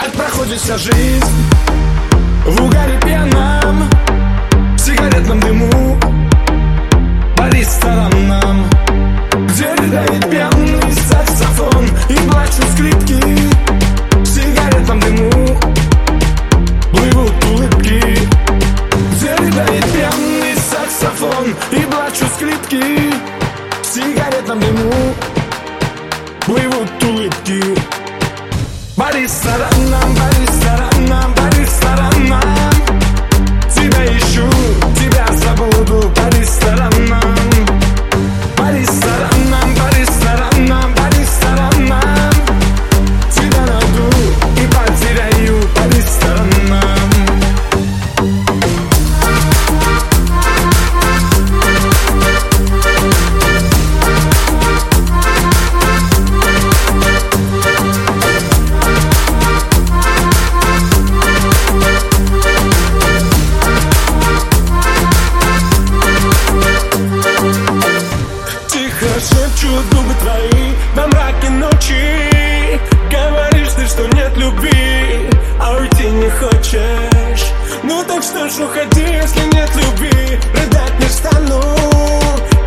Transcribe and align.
Так 0.00 0.12
проходит 0.12 0.58
вся 0.58 0.78
жизнь 0.78 1.26
В 2.46 2.62
угаре 2.64 2.98
пьяном 3.04 3.90
В 4.74 4.78
сигаретном 4.78 5.40
дыму? 5.40 6.00
По 7.36 7.48
ресторанам 7.50 8.64
Где 9.48 9.74
рыдает 9.74 10.30
пьяный 10.30 10.92
саксофон 10.94 11.84
И 12.08 12.14
плачут 12.30 12.64
скрипки 12.72 13.20
В 14.16 14.24
сигаретном 14.24 15.00
дыму? 15.00 15.60
Плывут 16.92 17.44
улыбки 17.44 18.18
Где 19.12 19.34
рыдает 19.34 19.84
пьяный 19.84 20.56
саксофон 20.56 21.54
И 21.72 21.80
плачут 21.80 22.28
скрипки 22.36 22.82
В 23.82 23.86
сигаретном 23.86 24.60
дыму? 24.60 25.14
Плывут 26.46 27.04
улыбки. 27.04 27.89
Твои 70.20 70.72
во 70.94 71.06
мраке 71.06 71.50
ночи. 71.50 72.80
Говоришь 73.10 73.72
ты, 73.74 73.86
что 73.86 74.06
нет 74.08 74.36
любви, 74.36 75.28
а 75.60 75.76
уйти 75.78 76.08
не 76.10 76.30
хочешь. 76.30 77.44
Ну 77.82 78.02
так 78.04 78.22
что 78.22 78.48
ж 78.48 78.52
уходи, 78.64 79.02
если 79.02 79.44
нет 79.54 79.70
любви. 79.74 80.38
Рыдать 80.54 80.98
не 81.00 81.08
стану, 81.08 81.60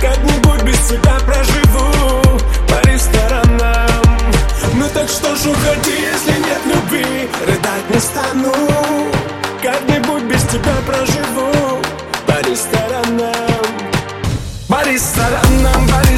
как-нибудь 0.00 0.62
без 0.62 0.78
тебя 0.88 1.16
проживу 1.26 2.40
По 2.68 2.88
ресторанам. 2.88 4.02
Ну 4.74 4.86
так 4.94 5.08
что 5.08 5.36
ж 5.36 5.46
уходи, 5.46 5.96
если 6.12 6.32
нет 6.48 6.62
любви. 6.66 7.28
Рыдать 7.46 7.90
не 7.90 8.00
стану, 8.00 8.54
как-нибудь 9.62 10.24
без 10.24 10.42
тебя 10.44 10.76
проживу 10.86 11.80
По 12.26 12.48
ресторанам. 12.48 13.32
По 14.68 14.82
ресторанам, 14.88 15.86
по 15.86 16.00
ресторанам 16.00 16.11